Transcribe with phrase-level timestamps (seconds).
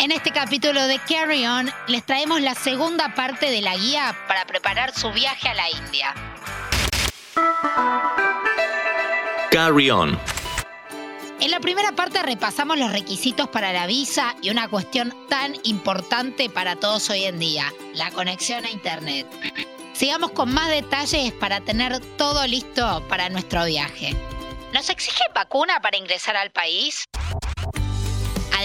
[0.00, 4.46] En este capítulo de Carry On les traemos la segunda parte de la guía para
[4.46, 6.14] preparar su viaje a la India.
[9.50, 10.18] Carry On.
[11.40, 16.48] En la primera parte repasamos los requisitos para la visa y una cuestión tan importante
[16.48, 19.26] para todos hoy en día, la conexión a Internet.
[19.92, 24.16] Sigamos con más detalles para tener todo listo para nuestro viaje.
[24.72, 27.04] ¿Nos exige vacuna para ingresar al país?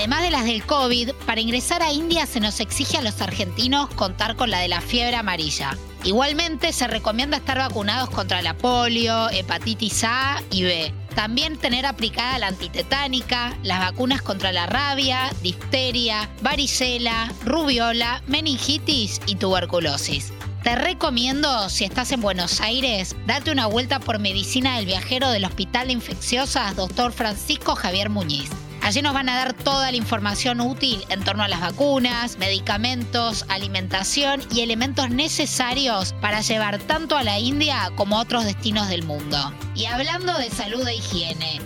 [0.05, 3.89] Además de las del COVID, para ingresar a India se nos exige a los argentinos
[3.95, 5.75] contar con la de la fiebre amarilla.
[6.03, 10.93] Igualmente se recomienda estar vacunados contra la polio, hepatitis A y B.
[11.15, 19.37] También tener aplicada la antitetánica, las vacunas contra la rabia, difteria, varicela, rubiola, meningitis y
[19.37, 20.33] tuberculosis.
[20.61, 25.45] Te recomiendo, si estás en Buenos Aires, date una vuelta por medicina del viajero del
[25.45, 27.11] Hospital de Infecciosas, Dr.
[27.11, 28.51] Francisco Javier Muñiz.
[28.85, 33.43] Allí nos van a dar toda la información útil en torno a las vacunas, medicamentos,
[33.49, 39.01] alimentación y elementos necesarios para llevar tanto a la India como a otros destinos del
[39.01, 39.51] mundo.
[39.73, 41.61] Y hablando de salud e higiene,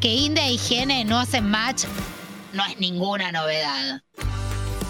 [0.00, 1.84] que India e higiene no hacen match
[2.54, 4.00] no es ninguna novedad.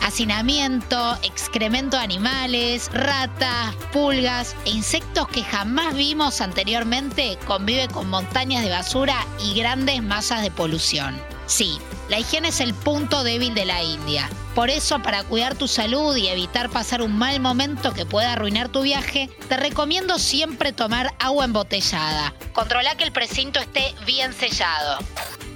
[0.03, 8.63] Hacinamiento, excremento de animales, ratas, pulgas e insectos que jamás vimos anteriormente convive con montañas
[8.63, 11.32] de basura y grandes masas de polución.
[11.47, 14.29] Sí, la higiene es el punto débil de la India.
[14.55, 18.69] Por eso, para cuidar tu salud y evitar pasar un mal momento que pueda arruinar
[18.69, 22.35] tu viaje, te recomiendo siempre tomar agua embotellada.
[22.53, 24.99] Controla que el precinto esté bien sellado.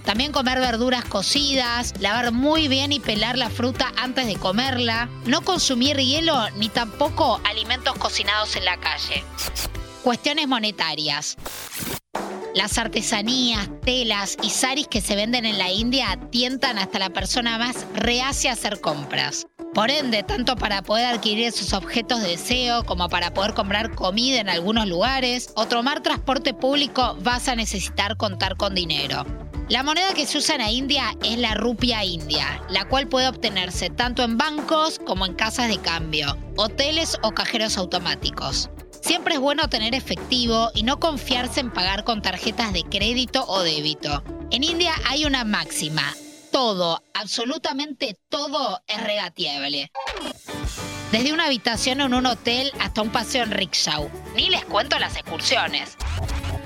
[0.05, 5.43] También comer verduras cocidas, lavar muy bien y pelar la fruta antes de comerla, no
[5.43, 9.25] consumir hielo ni tampoco alimentos cocinados en la calle.
[10.03, 11.37] Cuestiones monetarias.
[12.57, 17.59] Las artesanías, telas y saris que se venden en la India tientan hasta la persona
[17.59, 19.47] más reacia a hacer compras.
[19.75, 24.41] Por ende, tanto para poder adquirir esos objetos de deseo como para poder comprar comida
[24.41, 29.27] en algunos lugares o tomar transporte público vas a necesitar contar con dinero.
[29.69, 33.29] La moneda que se usa en la India es la rupia india, la cual puede
[33.29, 38.71] obtenerse tanto en bancos como en casas de cambio, hoteles o cajeros automáticos.
[39.07, 43.63] Siempre es bueno tener efectivo y no confiarse en pagar con tarjetas de crédito o
[43.63, 44.25] débito.
[44.51, 46.13] En India hay una máxima.
[46.51, 49.93] Todo, absolutamente todo es regateable.
[51.13, 54.11] Desde una habitación en un hotel hasta un paseo en rickshaw.
[54.35, 55.97] Ni les cuento las excursiones.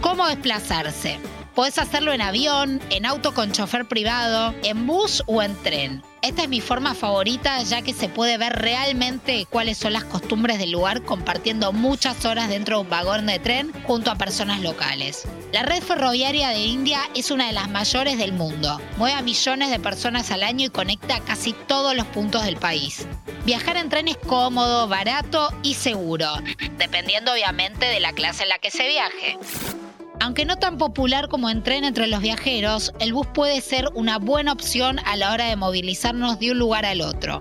[0.00, 1.18] ¿Cómo desplazarse?
[1.54, 6.02] Puedes hacerlo en avión, en auto con chofer privado, en bus o en tren.
[6.22, 10.58] Esta es mi forma favorita ya que se puede ver realmente cuáles son las costumbres
[10.58, 15.26] del lugar compartiendo muchas horas dentro de un vagón de tren junto a personas locales.
[15.52, 18.80] La red ferroviaria de India es una de las mayores del mundo.
[18.98, 22.56] Mueve a millones de personas al año y conecta a casi todos los puntos del
[22.56, 23.06] país.
[23.46, 26.28] Viajar en tren es cómodo, barato y seguro,
[26.76, 29.38] dependiendo obviamente de la clase en la que se viaje.
[30.20, 34.18] Aunque no tan popular como en tren entre los viajeros, el bus puede ser una
[34.18, 37.40] buena opción a la hora de movilizarnos de un lugar al otro.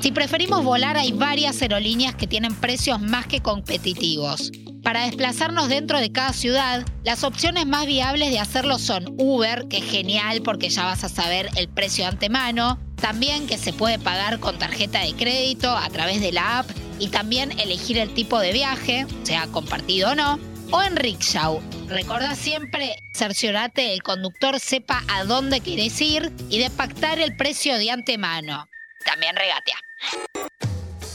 [0.00, 4.50] Si preferimos volar, hay varias aerolíneas que tienen precios más que competitivos.
[4.82, 9.78] Para desplazarnos dentro de cada ciudad, las opciones más viables de hacerlo son Uber, que
[9.78, 14.00] es genial porque ya vas a saber el precio de antemano, también que se puede
[14.00, 18.38] pagar con tarjeta de crédito a través de la app y también elegir el tipo
[18.38, 20.38] de viaje, sea compartido o no,
[20.70, 21.60] o en rickshaw.
[21.88, 27.78] Recuerda siempre cerciorate el conductor sepa a dónde quieres ir y de pactar el precio
[27.78, 28.68] de antemano.
[29.04, 29.76] También regatea.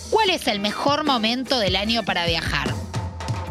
[0.10, 2.74] ¿Cuál es el mejor momento del año para viajar?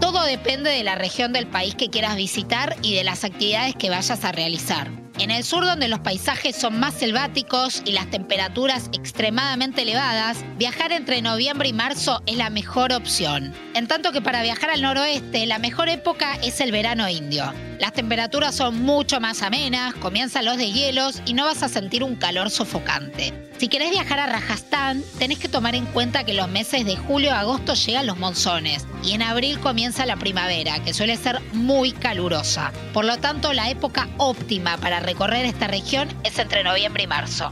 [0.00, 3.90] Todo depende de la región del país que quieras visitar y de las actividades que
[3.90, 4.99] vayas a realizar.
[5.20, 10.92] En el sur, donde los paisajes son más selváticos y las temperaturas extremadamente elevadas, viajar
[10.92, 13.52] entre noviembre y marzo es la mejor opción.
[13.74, 17.52] En tanto que para viajar al noroeste, la mejor época es el verano indio.
[17.80, 22.14] Las temperaturas son mucho más amenas, comienzan los deshielos y no vas a sentir un
[22.14, 23.32] calor sofocante.
[23.56, 27.32] Si querés viajar a Rajasthan, tenés que tomar en cuenta que los meses de julio
[27.32, 31.92] a agosto llegan los monzones y en abril comienza la primavera, que suele ser muy
[31.92, 32.70] calurosa.
[32.92, 37.50] Por lo tanto, la época óptima para recorrer esta región es entre noviembre y marzo.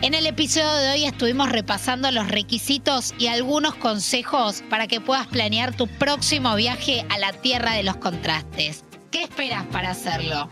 [0.00, 5.26] En el episodio de hoy estuvimos repasando los requisitos y algunos consejos para que puedas
[5.26, 8.84] planear tu próximo viaje a la tierra de los contrastes.
[9.10, 10.48] ¿Qué esperas para hacerlo?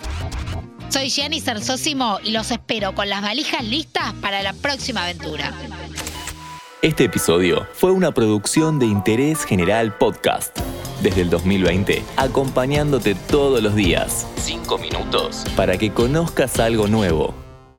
[0.88, 5.53] Soy Gianni Sersósimo y los espero con las valijas listas para la próxima aventura.
[6.81, 10.58] Este episodio fue una producción de Interés General Podcast.
[11.03, 14.26] Desde el 2020, acompañándote todos los días.
[14.37, 15.44] Cinco minutos.
[15.55, 17.45] Para que conozcas algo nuevo.